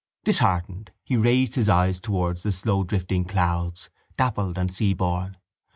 [0.23, 5.35] Disheartened, he raised his eyes towards the slowdrifting clouds, dappled and seaborne.